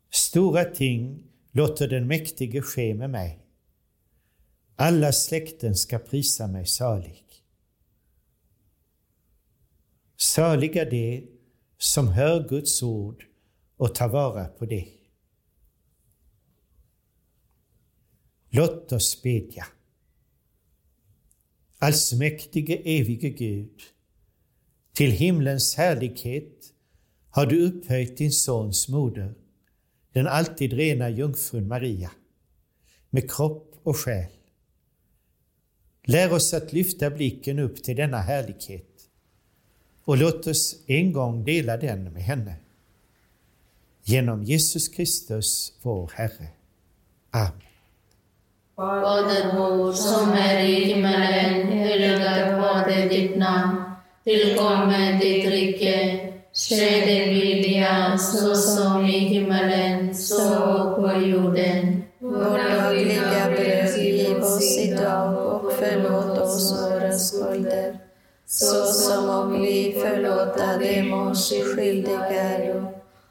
Stora 0.09 0.65
ting 0.65 1.23
låter 1.51 1.87
den 1.87 2.07
mäktige 2.07 2.61
ske 2.61 2.93
med 2.93 3.09
mig. 3.09 3.39
Alla 4.75 5.11
släkten 5.11 5.75
ska 5.75 5.99
prisa 5.99 6.47
mig 6.47 6.65
salig. 6.65 7.30
Saliga 10.21 10.85
de 10.85 11.27
som 11.77 12.07
hör 12.07 12.49
Guds 12.49 12.83
ord 12.83 13.25
och 13.77 13.95
tar 13.95 14.09
vara 14.09 14.45
på 14.45 14.65
det. 14.65 14.87
Låt 18.49 18.91
oss 18.91 19.21
bedja. 19.23 19.65
Allsmäktige 21.77 22.81
evige 22.85 23.29
Gud, 23.29 23.81
till 24.93 25.11
himlens 25.11 25.75
härlighet 25.75 26.73
har 27.29 27.45
du 27.45 27.67
upphöjt 27.67 28.17
din 28.17 28.31
sons 28.31 28.87
moder, 28.89 29.33
den 30.13 30.27
alltid 30.27 30.73
rena 30.73 31.09
jungfrun 31.09 31.67
Maria, 31.67 32.11
med 33.09 33.31
kropp 33.31 33.79
och 33.83 33.97
själ. 33.97 34.31
Lär 36.03 36.33
oss 36.33 36.53
att 36.53 36.73
lyfta 36.73 37.09
blicken 37.09 37.59
upp 37.59 37.83
till 37.83 37.95
denna 37.95 38.17
härlighet 38.17 38.90
och 40.11 40.17
låt 40.17 40.47
oss 40.47 40.75
en 40.87 41.13
gång 41.13 41.43
dela 41.43 41.77
den 41.77 42.13
med 42.13 42.23
henne. 42.23 42.55
Genom 44.03 44.43
Jesus 44.43 44.87
Kristus, 44.87 45.73
vår 45.81 46.11
Herre. 46.15 46.47
Amen. 47.31 47.51
Fader 48.75 49.57
vår 49.57 49.93
som 49.93 50.31
är 50.31 50.63
i 50.63 50.85
himmelen, 50.85 51.67
helgat 51.67 52.61
varde 52.61 53.09
ditt 53.09 53.37
namn. 53.37 53.83
Tillkommen 54.23 55.19
ditt 55.19 55.45
rike. 55.49 56.19
Ske 56.53 57.05
din 57.05 57.29
vilja, 57.29 58.17
så 58.17 58.55
som 58.55 59.05
i 59.05 59.19
himmelen, 59.19 60.15
så 60.15 60.63
och 60.63 60.95
på 60.95 61.21
jorden. 61.21 62.03
Vårt 62.19 62.71
dagliga 62.71 63.51
bröd 63.55 63.97
giv 63.97 64.37
oss 64.37 64.77
idag 64.77 65.47
och 65.47 65.71
förlåt 65.79 66.37
oss 66.37 66.81
våra 66.81 67.11
skulder 67.11 68.10
så 68.51 68.85
som 68.85 69.29
och 69.29 69.63
vi 69.63 69.95
förlåta 70.01 70.77
dem 70.77 71.13
oss 71.13 71.53
skyldiga 71.75 72.25
äro. 72.25 72.87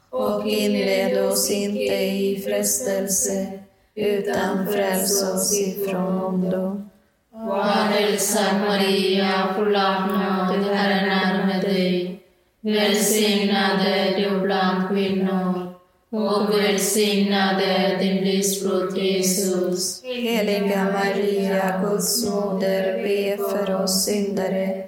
Och 0.09 0.47
inled 0.47 1.25
oss 1.25 1.51
inte 1.51 1.95
i 1.95 2.43
frestelse, 2.45 3.59
utan 3.95 4.67
fräls 4.67 5.23
oss 5.23 5.59
ifrån 5.59 6.23
ondo. 6.23 6.81
Var 7.31 7.63
hälsad 7.63 8.61
Maria, 8.67 9.53
full 9.55 9.75
av 9.75 10.07
nåd, 10.07 10.65
Herren 10.75 11.09
är 11.09 11.47
med 11.47 11.61
dig. 11.61 12.19
Välsignad 12.61 13.87
är 13.87 14.17
du 14.17 14.39
bland 14.39 14.89
kvinnor 14.89 15.73
och 16.11 16.59
välsignad 16.59 17.61
är 17.61 17.97
din 17.97 18.23
livsfrukt 18.23 18.97
Jesus. 18.97 20.03
Heliga 20.03 20.83
Maria, 20.83 21.81
Guds 21.83 22.25
moder, 22.29 23.03
be 23.03 23.37
för 23.37 23.83
oss 23.83 24.05
syndare, 24.05 24.87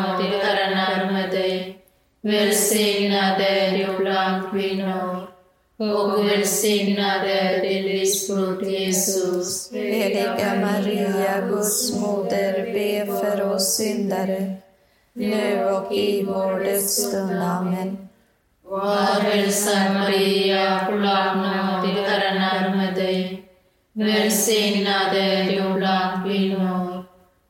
dig. 2.21 2.31
Välsignad 2.31 3.41
är 3.41 3.77
du 3.77 3.97
bland 3.97 4.51
kvinnor 4.51 5.27
och 5.77 6.25
välsignad 6.25 7.21
är 7.25 7.61
din 7.61 7.85
livsfrukt 7.85 8.67
Jesus. 8.67 9.71
Heliga 9.73 10.55
Maria, 10.61 11.41
Guds 11.49 11.99
moder, 11.99 12.73
be 12.73 13.05
för 13.05 13.53
oss 13.53 13.75
syndare, 13.77 14.55
nu 15.13 15.65
och 15.65 15.93
i 15.93 16.23
vår 16.23 16.59
dödsstund. 16.59 17.43
Amen. 17.43 18.07
Var 18.63 19.21
hälsad 19.21 19.93
Maria, 19.93 20.85
full 20.85 21.01
nåd, 21.01 21.85
Herren 22.07 22.37
är 22.37 22.75
med 22.75 22.95
dig. 22.95 23.43
Välsignad 23.93 25.15
är 25.15 25.43
du 25.43 25.73
bland 25.73 26.25
kvinnor 26.25 27.00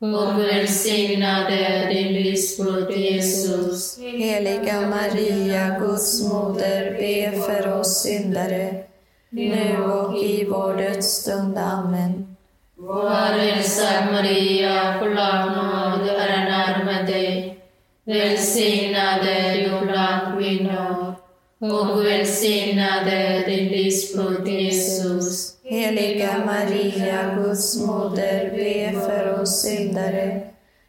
och 0.02 0.38
välsignad 0.38 1.46
är 1.52 1.88
din 1.88 2.12
livsfrukt 2.12 2.96
Jesus. 2.96 3.98
Heliga 3.98 4.80
Maria, 4.80 5.78
Guds 5.78 6.32
moder, 6.32 6.90
be 6.90 7.42
för 7.42 7.80
oss 7.80 8.02
syndare, 8.02 8.84
nu 9.30 9.82
och 9.82 10.18
i 10.18 10.44
vår 10.44 10.76
dödsstund. 10.76 11.58
Amen. 11.58 12.36
Var 12.76 13.38
hälsad 13.38 14.12
Maria, 14.12 14.98
full 15.00 15.14
nåd, 15.14 16.08
Herren 16.08 16.86
med 16.86 17.06
dig. 17.06 17.58
Välsignad 18.04 19.20
är 19.28 19.54
du 19.54 19.86
bland 19.86 20.38
kvinnor 20.38 21.14
och 21.58 22.06
välsignad 22.06 23.08
är 23.08 23.46
din 23.46 23.68
livsfrukt 23.68 24.48
Jesus. 24.48 25.51
Heliga 25.72 26.44
Maria, 26.46 27.34
Guds 27.36 27.80
moder, 27.86 28.50
be 28.50 28.92
för 29.00 29.40
oss 29.40 29.62
syndare, 29.62 30.40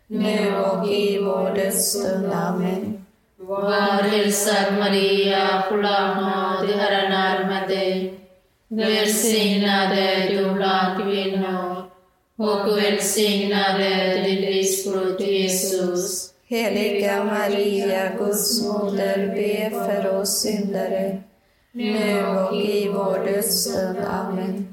nu 0.08 0.56
och 0.56 0.88
i 0.88 1.20
vår 1.20 1.56
dödsstund. 1.56 2.34
Amen. 2.34 3.06
Var 3.38 4.04
hälsad 4.04 4.74
Maria, 4.80 5.64
full 5.70 5.86
av 5.86 6.16
nåd, 6.16 6.70
Herren 6.70 7.12
är 7.12 7.46
med 7.46 7.70
dig. 7.70 8.14
Välsignad 8.68 9.98
är 9.98 10.30
du 10.30 10.54
bland 10.54 11.04
kvinnor 11.04 11.84
och 12.38 12.78
välsignad 12.78 13.82
är 13.82 14.24
din 14.24 14.42
livsfrukt 14.42 15.22
Jesus. 15.22 16.34
Heliga 16.48 17.24
Maria, 17.24 18.12
Guds 18.18 18.64
moder, 18.64 19.28
be 19.36 19.70
för 19.70 20.20
oss 20.20 20.42
syndare, 20.42 21.22
nu 21.72 22.26
och 22.26 22.56
i 22.56 22.90
vår 22.90 23.26
dödsstund. 23.26 23.98
Amen. 24.08 24.73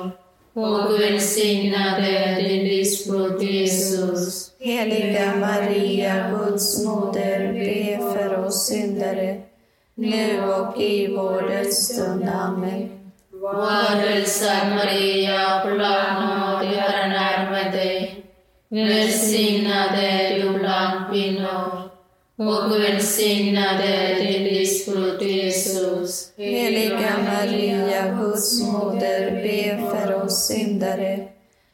och 0.53 0.99
välsignad 0.99 1.99
är 1.99 2.41
din 2.41 2.63
livsfrukt 2.63 3.43
Jesus. 3.43 4.51
Heliga 4.59 5.35
Maria, 5.35 6.29
Guds 6.29 6.85
moder, 6.85 7.53
be 7.53 8.13
för 8.13 8.45
oss 8.45 8.67
syndare, 8.67 9.41
nu 9.95 10.43
och 10.43 10.81
i 10.81 11.07
vår 11.07 11.41
dödsstund. 11.49 12.29
Amen. 12.29 12.89
Var 13.31 13.95
hälsad 13.95 14.67
Maria, 14.69 15.61
full 15.63 15.77
nåd, 15.77 16.65
Herren 16.65 17.11
är 17.11 17.51
med 17.51 17.73
dig. 17.73 18.25
Välsignad 18.69 19.99
är 19.99 20.39
du 20.39 20.59
bland 20.59 21.11
kvinnor 21.11 21.80
och 22.47 22.71
välsignad 22.71 23.81
är 23.83 24.15
din 24.15 24.43
livsfrukt 24.43 25.21
Jesus. 25.21 26.33
Heliga 26.37 27.11
Maria, 27.25 28.17
Guds 28.19 28.63
moder, 28.63 29.31
be 29.31 29.91
för 29.91 30.23
oss 30.23 30.47
syndare, 30.47 31.27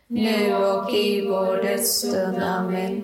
nu 0.08 0.56
och 0.56 0.94
i 0.94 1.28
vår 1.28 1.64
dödsstund. 1.64 2.44
Amen. 2.44 3.04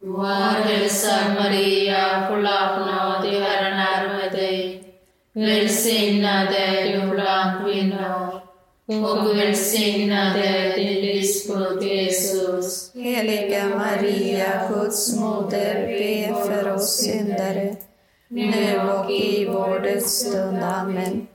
Var 0.00 0.50
hälsad 0.64 1.34
Maria, 1.34 2.26
full 2.28 2.46
av 2.46 2.78
nåd, 2.78 3.42
Herren 3.42 3.78
är 3.78 4.08
med 4.08 4.32
dig. 4.32 4.82
Välsignad 5.32 6.48
är 6.54 7.00
du 7.00 7.10
bland 7.10 7.64
kvinnor 7.64 8.40
och 8.86 9.38
välsignad 9.38 10.36
är 10.36 10.76
din 10.76 11.00
livsfrukt 11.00 11.84
Jesus. 11.84 12.43
Heliga 13.04 13.68
Maria, 13.68 14.66
Guds 14.68 15.16
moder, 15.16 15.86
be 15.86 16.34
för 16.46 16.74
oss 16.74 16.96
syndare, 16.96 17.76
nu 18.28 18.80
och 18.80 19.10
i 19.10 19.44
vår 19.44 19.80
dödsstund. 19.80 20.58
Amen. 20.62 21.26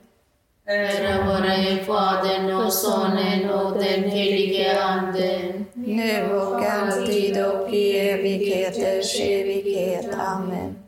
Ära 0.66 1.26
vare 1.26 1.84
Fadern 1.86 2.52
och 2.54 2.72
Sonen 2.72 3.50
och 3.50 3.78
den 3.78 4.02
helige 4.02 4.82
Anden. 4.82 5.66
Nu 5.74 6.32
och 6.32 6.64
alltid 6.64 7.44
och 7.44 7.74
i 7.74 7.98
evigheters 7.98 9.20
evighet. 9.20 10.14
Amen. 10.14 10.78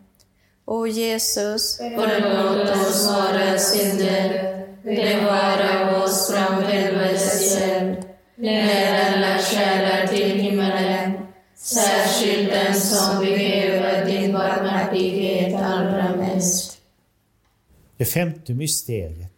O 0.64 0.86
Jesus, 0.86 1.78
Förlåt 1.78 2.70
oss 2.70 3.10
våra 3.10 3.58
synder, 3.58 4.58
bevara 4.82 6.04
oss 6.04 6.32
från 6.32 6.64
helvetets 6.64 7.60
eld. 7.62 7.96
Led 8.42 9.14
alla 9.14 9.38
själar 9.38 10.06
till 10.06 10.21
som 13.02 13.20
behöver 13.20 14.06
din 14.06 14.32
barmhärtighet 14.32 15.54
allra 15.54 16.16
mest. 16.16 16.78
Det 17.96 18.04
femte 18.04 18.54
mysteriet. 18.54 19.32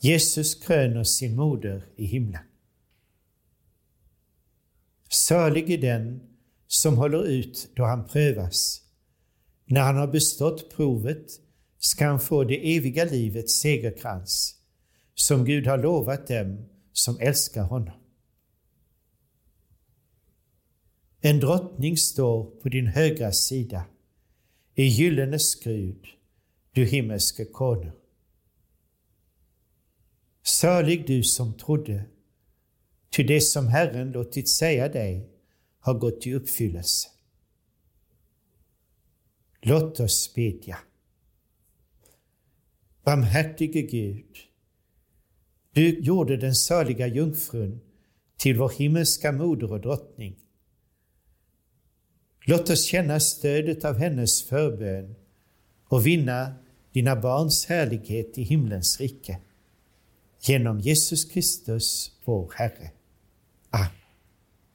Jesus 0.00 0.54
kröner 0.54 1.04
sin 1.04 1.36
moder 1.36 1.82
i 1.96 2.06
himlen. 2.06 2.42
Salig 5.08 5.70
är 5.70 5.78
den 5.78 6.20
som 6.66 6.96
håller 6.96 7.26
ut 7.26 7.68
då 7.74 7.84
han 7.84 8.08
prövas. 8.08 8.82
När 9.64 9.80
han 9.80 9.96
har 9.96 10.06
bestått 10.06 10.76
provet 10.76 11.26
ska 11.78 12.06
han 12.06 12.20
få 12.20 12.44
det 12.44 12.76
eviga 12.76 13.04
livets 13.04 13.60
segerkrans 13.60 14.54
som 15.14 15.44
Gud 15.44 15.66
har 15.66 15.78
lovat 15.78 16.26
dem 16.26 16.68
som 16.92 17.20
älskar 17.20 17.62
honom. 17.62 17.94
En 21.26 21.40
drottning 21.40 21.96
står 21.96 22.44
på 22.62 22.68
din 22.68 22.86
högra 22.86 23.32
sida, 23.32 23.84
i 24.74 24.84
gyllene 24.84 25.38
skrud, 25.38 26.06
du 26.72 26.84
himmelske 26.84 27.44
konung. 27.44 27.90
Salig 30.42 31.06
du 31.06 31.22
som 31.22 31.54
trodde, 31.58 32.04
ty 33.10 33.22
det 33.22 33.40
som 33.40 33.66
Herren 33.66 34.12
låtit 34.12 34.48
säga 34.48 34.88
dig 34.88 35.28
har 35.80 35.94
gått 35.94 36.26
i 36.26 36.34
uppfyllelse. 36.34 37.08
Låt 39.62 40.00
oss 40.00 40.34
bedja. 40.34 40.78
Barmhärtige 43.04 43.82
Gud, 43.82 44.36
du 45.70 45.98
gjorde 46.00 46.36
den 46.36 46.54
saliga 46.54 47.06
jungfrun 47.06 47.80
till 48.36 48.58
vår 48.58 48.72
himmelska 48.78 49.32
moder 49.32 49.72
och 49.72 49.80
drottning. 49.80 50.45
Låt 52.48 52.70
oss 52.70 52.84
känna 52.84 53.20
stödet 53.20 53.84
av 53.84 53.96
hennes 53.98 54.42
förbön 54.42 55.14
och 55.88 56.06
vinna 56.06 56.54
dina 56.92 57.16
barns 57.16 57.66
härlighet 57.66 58.38
i 58.38 58.42
himlens 58.42 59.00
rike. 59.00 59.38
Genom 60.42 60.80
Jesus 60.80 61.24
Kristus, 61.24 62.10
vår 62.24 62.52
Herre. 62.54 62.90
Amen. 63.70 63.88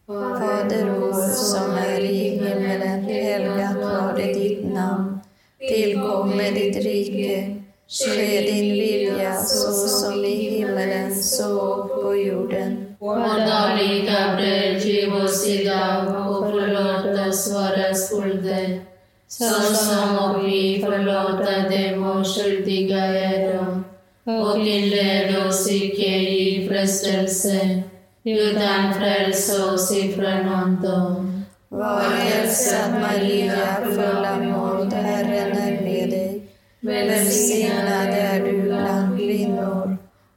Fader 0.08 1.00
vår 1.00 1.28
som 1.30 1.72
är 1.72 2.00
i 2.00 2.30
himmelen, 2.30 3.04
helgat 3.04 3.76
varde 3.76 4.34
ditt 4.34 4.74
namn. 4.74 5.20
Tillkomme 5.60 6.52
ditt 6.52 6.78
rike. 6.78 7.64
Ske 7.88 8.42
din 8.42 8.74
vilja 8.74 9.42
så 9.44 9.72
som 9.72 10.26
i 10.26 10.50
himmelen 10.50 11.24
så 11.24 11.60
och 11.60 12.04
på 12.04 12.16
jorden. 12.16 12.81
Vårt 13.02 13.48
dagliga 13.48 14.36
bröd 14.36 14.78
giv 14.86 15.16
oss 15.16 15.48
idag 15.48 16.08
och 16.08 16.46
förlåt 16.52 17.28
oss 17.28 17.54
våra 17.54 17.94
skulder, 17.94 18.82
såsom 19.28 20.18
och 20.18 20.48
vi 20.48 20.82
förlåta 20.86 21.70
dem 21.70 22.04
och 22.04 22.26
äro. 22.92 23.84
Och 24.26 24.58
inled 24.58 25.48
oss 25.48 25.72
icke 25.72 26.18
i 26.18 26.68
frestelse, 26.70 27.84
utan 28.24 28.94
fräls 28.94 29.60
oss 29.60 29.92
ifrån 29.98 30.54
ondo. 30.54 31.26
Var 31.70 32.02
hälsad 32.02 33.02
Maria, 33.02 33.78
full 33.86 34.26
av 34.26 34.42
nåd, 34.44 34.94
Herren 34.94 35.58
är 35.58 35.82
med 35.82 36.10
dig. 36.10 36.48
Välsignad 36.80 38.10
är 38.10 38.46
du 38.46 38.62
bland 38.62 39.18
kvinnor 39.18 39.91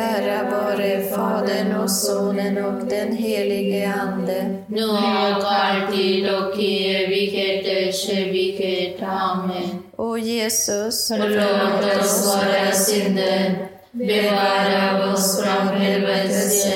Ära 0.00 0.50
vare 0.50 1.02
Fadern 1.02 1.76
och 1.76 1.90
Sonen 1.90 2.64
och 2.64 2.86
den 2.86 3.16
helige 3.16 3.92
Ande. 3.92 4.56
Nu 4.66 4.84
och 4.84 5.52
alltid 5.52 6.34
och 6.34 6.58
i 6.58 6.94
evigheters 7.04 8.08
evighet. 8.08 9.02
Amen. 9.02 9.82
O 9.96 10.18
Jesus, 10.18 11.08
Förlåt 11.08 12.00
oss 12.00 12.26
våra 12.26 12.72
synder, 12.72 13.68
bevara 13.92 15.12
oss 15.12 15.42
från 15.42 15.68
helvetets 15.68 16.66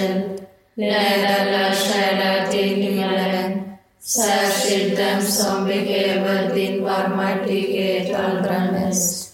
led 0.75 1.27
alla 1.41 1.75
själar 1.75 2.47
till 2.51 2.75
himmelen, 2.83 3.63
särskilt 4.01 4.97
dem 4.97 5.23
som 5.23 5.67
behöver 5.67 6.55
din 6.55 6.85
barmhärtighet 6.85 8.21
allra 8.21 8.73
mest. 8.73 9.33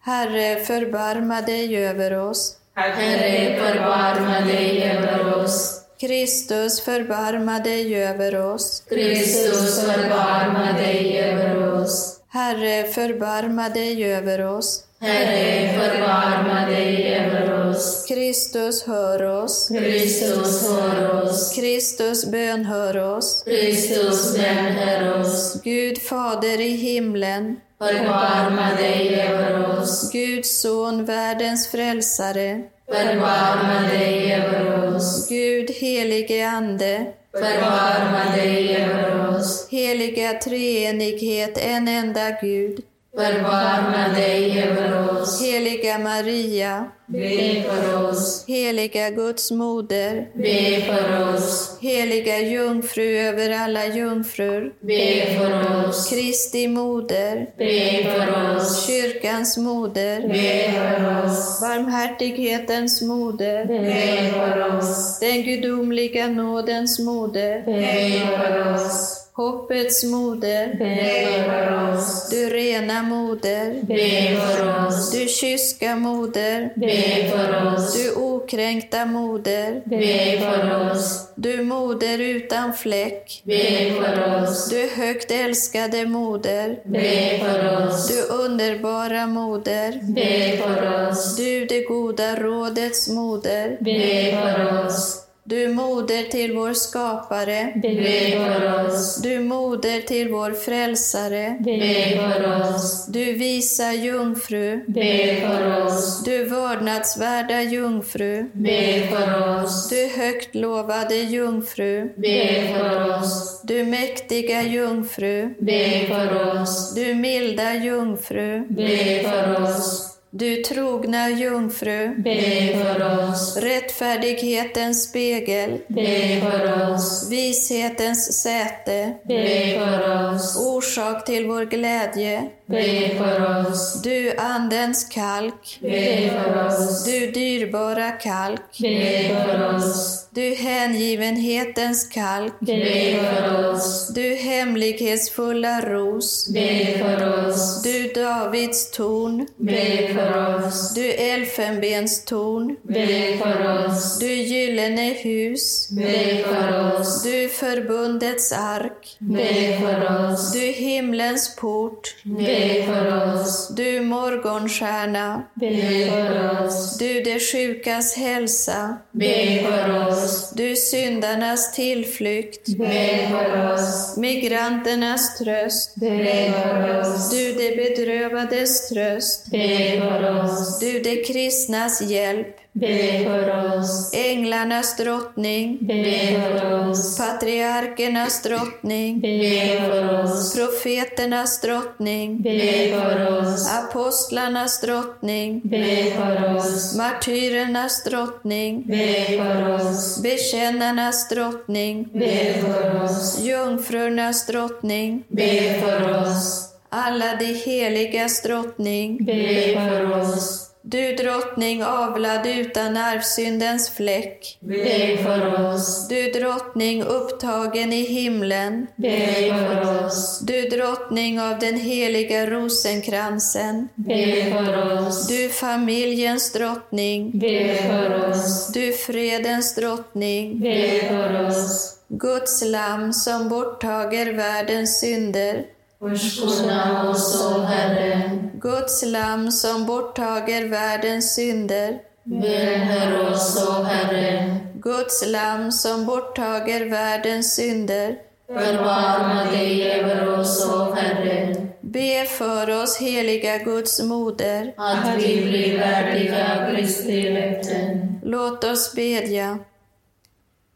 Herre, 0.00 0.64
förbarma 0.64 1.40
dig 1.40 1.86
över 1.86 2.18
oss. 2.18 2.58
Herre, 2.74 3.56
förbarma 3.58 4.40
dig 4.40 4.90
över 4.90 5.36
oss. 5.42 5.80
Kristus, 6.00 6.80
förbarma 6.80 7.58
dig 7.58 8.04
över 8.04 8.36
oss. 8.36 8.82
Kristus, 8.88 9.80
förbarma 9.86 10.72
dig 10.72 11.20
över 11.20 11.74
oss. 11.74 12.20
Herre, 12.28 12.84
förbarma 12.84 13.68
dig 13.68 14.14
över 14.14 14.46
oss. 14.46 14.84
Herre, 15.00 15.72
förbarma 15.78 16.66
dig 16.66 17.14
över 17.14 17.70
oss. 17.70 18.04
Kristus, 18.08 18.86
hör 18.86 19.22
oss. 19.22 19.68
Kristus, 19.68 20.68
hör 20.68 21.24
oss. 21.24 21.54
Kristus, 21.54 22.26
bönhör 22.26 23.16
oss. 23.16 23.42
Kristus, 23.44 24.36
bönhör 24.36 25.20
oss. 25.20 25.60
Gud 25.64 26.02
Fader 26.02 26.60
i 26.60 26.76
himlen, 26.76 27.56
Förbarma 27.88 28.74
dig 28.76 29.20
över 29.22 29.78
oss. 29.80 30.12
Guds 30.12 30.60
son, 30.60 31.04
världens 31.04 31.68
frälsare, 31.70 32.62
Förbarma 32.86 33.80
dig 33.88 34.34
över 34.34 34.94
oss. 34.96 35.28
Gud 35.28 35.70
helige 35.70 36.48
Ande, 36.48 37.06
Förbarma 37.32 38.36
dig 38.36 38.76
över 38.76 39.36
oss. 39.36 39.68
heliga 39.70 40.32
treenighet, 40.32 41.58
en 41.58 41.88
enda 41.88 42.30
Gud, 42.40 42.80
Förbarma 43.16 44.14
dig 44.14 44.62
över 44.62 45.12
oss. 45.22 45.42
heliga 45.42 45.98
Maria, 45.98 46.84
Be 47.06 47.62
för 47.62 48.08
oss. 48.08 48.44
heliga 48.48 49.10
Guds 49.10 49.50
moder, 49.50 50.28
Be 50.34 50.80
för 50.86 51.34
oss. 51.34 51.78
heliga 51.80 52.38
jungfru 52.38 53.18
över 53.18 53.50
alla 53.50 53.86
jungfrur, 53.86 54.72
Be 54.80 55.26
för 55.38 55.88
oss. 55.88 56.10
Kristi 56.10 56.68
moder, 56.68 57.46
Be 57.58 58.10
för 58.12 58.56
oss. 58.56 58.86
kyrkans 58.86 59.56
moder, 59.56 60.28
Be 60.28 60.72
för 60.72 61.24
oss. 61.26 61.60
barmhärtighetens 61.60 63.02
moder, 63.02 63.64
Be 63.66 64.30
för 64.32 64.76
oss. 64.78 65.18
den 65.20 65.42
gudomliga 65.42 66.26
nådens 66.28 66.98
moder, 66.98 67.62
Be 67.66 68.26
för 68.36 68.74
oss. 68.74 69.18
Hoppets 69.34 70.04
moder, 70.04 70.74
Be 70.78 71.44
för 71.46 71.94
oss. 71.94 72.28
du 72.30 72.48
rena 72.50 73.02
moder, 73.02 73.82
Be 73.82 74.36
för 74.40 74.86
oss. 74.86 75.10
du 75.12 75.28
kyska 75.28 75.96
moder, 75.96 76.72
Be 76.76 77.28
för 77.30 77.74
oss. 77.74 77.94
du 77.94 78.14
okränkta 78.14 79.04
moder, 79.06 79.82
Be 79.84 80.40
för 80.40 80.90
oss. 80.90 81.28
du 81.34 81.62
moder 81.62 82.18
utan 82.18 82.72
fläck, 82.74 83.42
Be 83.44 83.90
för 83.94 84.42
oss. 84.42 84.68
du 84.70 84.88
högt 85.02 85.30
älskade 85.30 86.06
moder, 86.06 86.78
Be 86.84 87.38
för 87.44 87.86
oss. 87.86 88.08
du 88.08 88.22
underbara 88.34 89.26
moder, 89.26 90.00
Be 90.02 90.56
för 90.56 91.08
oss. 91.08 91.36
du 91.36 91.64
det 91.66 91.80
goda 91.80 92.36
rådets 92.36 93.08
moder, 93.08 93.76
Be 93.80 94.32
för 94.42 94.86
oss. 94.86 95.18
Du 95.44 95.68
moder 95.68 96.22
till 96.30 96.52
vår 96.56 96.72
skapare, 96.72 97.72
Be 97.82 98.30
för 98.36 98.86
oss. 98.86 99.22
du 99.22 99.40
moder 99.40 100.00
till 100.00 100.28
vår 100.28 100.50
frälsare, 100.52 101.56
Be 101.60 102.16
för 102.16 102.60
oss. 102.74 103.06
du 103.06 103.32
visa 103.32 103.92
jungfru, 103.92 104.84
Be 104.86 105.36
för 105.40 105.84
oss. 105.86 106.24
du 106.24 106.44
vördnadsvärda 106.44 107.62
jungfru, 107.62 108.50
Be 108.52 109.06
för 109.10 109.62
oss. 109.62 109.88
du 109.88 110.08
högt 110.22 110.54
lovade 110.54 111.16
jungfru, 111.16 112.12
Be 112.16 112.74
för 112.74 113.18
oss. 113.18 113.60
du 113.64 113.84
mäktiga 113.84 114.62
jungfru, 114.62 115.54
Be 115.58 116.06
för 116.08 116.60
oss. 116.62 116.94
du 116.94 117.14
milda 117.14 117.74
jungfru, 117.74 118.64
Be 118.68 119.20
för 119.22 119.62
oss. 119.62 120.08
Du 120.34 120.56
trogna 120.62 121.30
jungfru, 121.30 122.14
be 122.18 122.68
för 122.82 123.28
oss. 123.30 123.56
rättfärdighetens 123.56 125.08
spegel, 125.08 125.78
Be 125.88 126.40
för 126.40 126.92
oss. 126.94 127.28
vishetens 127.30 128.42
säte, 128.42 129.14
Be 129.24 129.78
för 129.78 130.34
oss. 130.34 130.56
orsak 130.66 131.24
till 131.24 131.46
vår 131.46 131.64
glädje, 131.64 132.48
Be 132.72 133.10
för 133.18 133.60
oss. 133.70 134.02
du 134.02 134.36
andens 134.36 135.04
kalk, 135.04 135.78
Be 135.80 136.30
för 136.30 136.66
oss. 136.66 137.04
du 137.04 137.30
dyrbara 137.30 138.10
kalk, 138.10 138.78
Be 138.80 139.28
för 139.46 139.74
oss. 139.76 140.26
du 140.30 140.54
hängivenhetens 140.54 142.08
kalk, 142.08 142.52
Be 142.60 143.14
för 143.22 143.68
oss. 143.72 144.08
du 144.14 144.34
hemlighetsfulla 144.34 145.80
ros, 145.80 146.48
Be 146.48 146.98
för 146.98 147.48
oss. 147.48 147.82
du 147.82 148.12
Davids 148.12 148.90
torn, 148.90 149.46
Be 149.56 150.08
för 150.14 150.56
oss. 150.66 150.94
du 150.94 151.10
elfenbenstorn, 151.12 152.76
Be 152.82 153.36
för 153.42 153.86
oss. 153.86 154.18
du 154.18 154.34
gyllene 154.34 155.12
hus, 155.12 155.88
Be 155.90 156.44
för 156.44 156.94
oss. 157.00 157.22
du 157.22 157.48
förbundets 157.48 158.52
ark, 158.52 159.16
Be 159.18 159.78
för 159.80 160.30
oss. 160.32 160.52
du 160.52 160.60
himlens 160.60 161.56
port, 161.56 162.14
Be 162.24 162.61
för 162.86 163.34
oss. 163.34 163.68
du 163.76 164.00
morgonstjärna, 164.00 165.42
Be 165.54 166.06
för 166.10 166.64
oss. 166.66 166.98
du 166.98 167.20
de 167.22 167.40
sjukas 167.40 168.14
hälsa, 168.16 168.96
Be 169.10 169.62
för 169.62 170.08
oss. 170.08 170.50
du 170.56 170.76
syndarnas 170.76 171.72
tillflykt, 171.72 172.68
Be 172.78 173.28
för 173.30 173.72
oss. 173.74 174.16
migranternas 174.16 175.38
tröst, 175.38 175.94
Be 175.94 176.52
för 176.52 177.00
oss. 177.00 177.30
du 177.30 177.52
de 177.52 177.76
bedrövades 177.76 178.88
tröst, 178.88 179.50
Be 179.50 180.00
för 180.00 180.44
oss. 180.44 180.78
du 180.80 181.00
de 181.00 181.24
kristnas 181.24 182.02
hjälp, 182.02 182.56
Be 182.74 183.24
för 183.24 183.78
oss. 183.78 184.10
änglarnas 184.14 184.96
drottning, 184.96 185.78
Be 185.80 186.40
för 186.40 186.88
oss. 186.90 187.18
patriarkernas 187.18 188.42
drottning, 188.42 189.20
Be 189.20 189.80
för 189.80 190.22
oss. 190.24 190.54
profeternas 190.54 191.60
drottning, 191.60 192.42
Be 192.42 192.88
för 192.90 193.38
oss. 193.38 193.70
apostlarnas 193.72 194.80
drottning, 194.80 195.60
Be 195.64 196.10
för 196.16 196.56
oss. 196.56 196.96
martyrernas 196.96 198.04
drottning, 198.04 198.82
Be 198.86 199.24
för 199.38 199.74
oss. 199.74 200.22
bekännarnas 200.22 201.28
drottning, 201.28 202.08
Be 202.12 202.54
för 202.60 203.04
oss. 203.04 203.38
jungfrurnas 203.40 204.46
drottning, 204.46 205.24
Be 205.28 205.80
för 205.80 206.20
oss. 206.22 206.68
alla 206.88 207.36
de 207.36 207.44
heligas 207.54 208.42
drottning, 208.42 209.24
Be 209.24 209.74
för 209.74 210.20
oss. 210.20 210.68
Du 210.84 211.16
drottning 211.16 211.82
avlad 211.84 212.46
utan 212.46 212.96
arvsyndens 212.96 213.90
fläck, 213.90 214.58
Be 214.60 215.16
för 215.22 215.64
oss. 215.74 216.08
du 216.08 216.30
drottning 216.30 217.02
upptagen 217.02 217.92
i 217.92 218.02
himlen, 218.02 218.86
Be 218.96 219.18
för 219.48 220.04
oss. 220.06 220.40
du 220.40 220.62
drottning 220.62 221.40
av 221.40 221.58
den 221.58 221.76
heliga 221.80 222.46
rosenkransen, 222.46 223.88
Be 223.94 224.50
för 224.52 225.06
oss. 225.06 225.28
du 225.28 225.48
familjens 225.48 226.52
drottning, 226.52 227.30
Be 227.38 227.74
för 227.74 228.30
oss. 228.30 228.72
du 228.72 228.92
fredens 228.92 229.74
drottning, 229.74 230.60
Be 230.60 231.00
för 231.08 231.46
oss. 231.46 231.96
Guds 232.08 232.62
lamm 232.64 233.12
som 233.12 233.48
borttager 233.48 234.32
världens 234.32 235.00
synder, 235.00 235.64
Förskona 236.02 237.10
oss, 237.10 237.46
o 237.46 237.60
Herre. 237.60 238.30
Guds 238.54 239.02
lamm 239.06 239.50
som 239.50 239.86
borttager 239.86 240.68
världens 240.68 241.34
synder, 241.34 241.98
Välhör 242.24 243.30
oss, 243.30 243.68
o 243.68 243.82
Herre. 243.82 244.56
Guds 244.74 245.26
lamm 245.26 245.72
som 245.72 246.06
borttager 246.06 246.90
världens 246.90 247.54
synder, 247.54 248.16
Förbarma 248.48 249.44
dig 249.50 249.90
över 249.92 250.38
oss, 250.38 250.70
o 250.70 250.92
Herre, 250.94 251.56
be 251.80 252.24
för 252.24 252.82
oss 252.82 252.98
heliga 252.98 253.58
Guds 253.58 254.02
moder. 254.02 254.74
att 254.76 255.18
vi 255.18 255.44
blir 255.44 255.78
värdiga 255.78 256.70
Kristi 256.70 257.30
löften. 257.30 258.20
Låt 258.24 258.64
oss 258.64 258.94
bedja. 258.94 259.58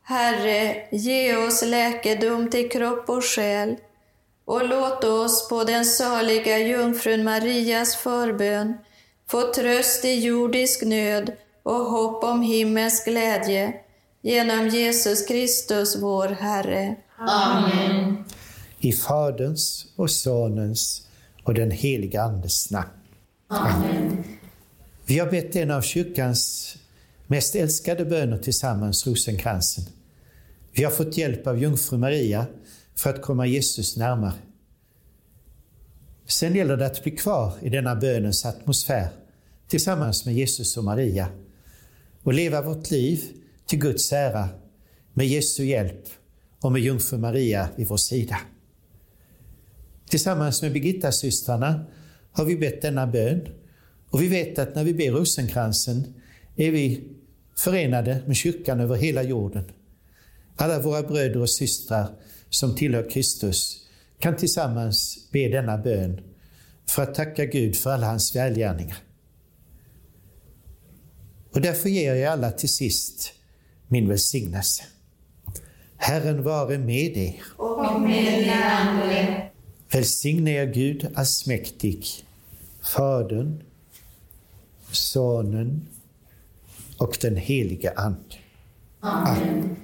Herre, 0.03 0.77
ge 0.91 1.37
oss 1.37 1.63
läkedom 1.65 2.51
till 2.51 2.69
kropp 2.69 3.09
och 3.09 3.25
själ 3.25 3.77
och 4.47 4.69
låt 4.69 5.05
oss 5.05 5.49
på 5.49 5.65
den 5.65 5.85
saliga 5.85 6.59
jungfrun 6.59 7.25
Marias 7.25 7.97
förbön 7.97 8.75
få 9.29 9.53
tröst 9.53 10.05
i 10.05 10.25
jordisk 10.25 10.83
nöd 10.83 11.33
och 11.63 11.75
hopp 11.75 12.25
om 12.25 12.43
himmels 12.43 13.05
glädje 13.05 13.75
genom 14.23 14.69
Jesus 14.69 15.27
Kristus, 15.27 15.97
vår 16.03 16.29
Herre. 16.29 16.97
Amen. 17.19 18.25
I 18.79 18.93
Faderns 18.93 19.87
och 19.97 20.11
Sonens 20.11 21.07
och 21.43 21.55
den 21.55 21.71
heliga 21.71 22.23
Andes 22.23 22.71
namn. 22.71 22.89
Amen. 23.49 24.25
Vi 25.07 25.19
har 25.19 25.31
bett 25.31 25.57
en 25.57 25.71
av 25.71 25.83
kyrkans 25.83 26.75
mest 27.27 27.55
älskade 27.55 28.05
böner 28.05 28.39
tillsammans, 28.39 29.07
rosenkransen. 29.07 29.85
Vi 30.73 30.85
har 30.85 30.91
fått 30.91 31.17
hjälp 31.17 31.47
av 31.47 31.63
jungfru 31.63 31.99
Maria 31.99 32.47
för 32.97 33.11
att 33.11 33.23
komma 33.23 33.47
Jesus 33.47 33.97
närmare. 33.97 34.35
Sen 36.27 36.55
gäller 36.55 36.77
det 36.77 36.87
att 36.87 37.03
bli 37.03 37.13
kvar 37.13 37.53
i 37.63 37.69
denna 37.69 37.97
bönens 37.97 38.47
atmosfär 38.47 39.09
tillsammans 39.69 40.27
med 40.27 40.35
Jesus 40.35 40.77
och 40.77 40.85
Maria 40.85 41.29
och 42.23 42.35
leva 42.35 42.63
vårt 42.63 42.91
liv 42.91 43.23
till 43.67 43.79
Guds 43.79 44.13
ära 44.13 44.49
med 45.15 45.27
Jesu 45.27 45.65
hjälp 45.65 46.05
och 46.61 46.73
med 46.73 46.83
jungfru 46.83 47.19
Maria 47.19 47.69
vid 47.77 47.89
vår 47.89 47.97
sida. 47.97 48.39
Tillsammans 50.09 50.63
med 50.63 50.73
Birgitta-systrarna 50.73 51.85
har 52.33 52.45
vi 52.45 52.57
bett 52.57 52.83
denna 52.83 53.07
bön 53.07 53.49
och 54.11 54.23
vi 54.23 54.29
vet 54.29 54.59
att 54.59 54.75
när 54.75 54.85
vi 54.85 54.95
ber 54.95 55.11
rosenkransen 55.11 56.15
är 56.57 56.71
vi 56.71 57.09
förenade 57.57 58.23
med 58.27 58.37
kyrkan 58.37 58.81
över 58.81 58.97
hela 58.97 59.23
jorden. 59.23 59.65
Alla 60.57 60.81
våra 60.81 61.03
bröder 61.03 61.41
och 61.41 61.51
systrar 61.51 62.09
som 62.59 62.75
tillhör 62.75 63.11
Kristus 63.11 63.87
kan 64.19 64.37
tillsammans 64.37 65.29
be 65.33 65.49
denna 65.49 65.79
bön 65.79 66.21
för 66.89 67.03
att 67.03 67.15
tacka 67.15 67.45
Gud 67.45 67.77
för 67.77 67.91
alla 67.91 68.07
hans 68.07 68.37
välgärningar. 68.37 68.97
Och 71.53 71.61
därför 71.61 71.89
ger 71.89 72.15
jag 72.15 72.33
alla 72.33 72.51
till 72.51 72.69
sist 72.69 73.33
min 73.89 74.09
välsignelse. 74.09 74.85
Herren 75.97 76.43
vare 76.43 76.79
med 76.79 77.17
er. 77.17 77.43
Och 77.57 78.01
med 78.01 78.41
din 78.41 78.51
ande. 78.51 79.51
Välsigne 79.93 80.51
er 80.51 80.67
Gud 80.67 81.09
allsmäktig, 81.15 82.07
Fadern, 82.95 83.63
Sonen 84.91 85.89
och 86.99 87.19
den 87.21 87.37
helige 87.37 87.93
Ande. 87.97 88.37
Amen. 89.01 89.77